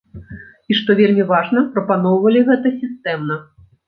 І 0.71 0.77
што 0.77 0.95
вельмі 0.99 1.25
важна, 1.31 1.61
прапаноўвалі 1.75 2.41
гэта 2.47 2.73
сістэмна. 2.79 3.39